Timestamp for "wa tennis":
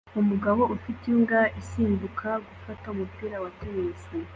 3.43-4.01